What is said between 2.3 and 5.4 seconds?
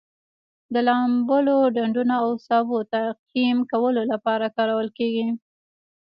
سابو تعقیم کولو لپاره کارول کیږي.